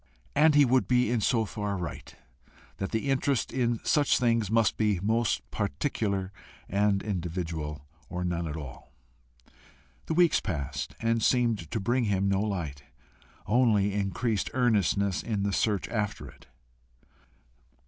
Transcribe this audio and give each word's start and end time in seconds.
And 0.35 0.55
he 0.55 0.65
would 0.65 0.87
be 0.87 1.19
so 1.19 1.45
far 1.45 1.77
right, 1.77 2.15
that 2.77 2.89
the 2.89 3.11
interest 3.11 3.53
in 3.53 3.79
such 3.85 4.17
things 4.17 4.49
must 4.49 4.75
be 4.75 4.99
most 4.99 5.47
particular 5.51 6.31
and 6.67 7.03
individual, 7.03 7.85
or 8.09 8.23
none 8.23 8.47
at 8.47 8.57
all. 8.57 8.91
The 10.07 10.15
weeks 10.15 10.39
passed 10.39 10.95
and 11.01 11.21
seemed 11.21 11.69
to 11.69 11.79
bring 11.79 12.05
him 12.05 12.27
no 12.27 12.41
light, 12.41 12.81
only 13.45 13.93
increased 13.93 14.49
earnestness 14.55 15.21
in 15.21 15.43
the 15.43 15.53
search 15.53 15.87
after 15.89 16.27
it. 16.27 16.47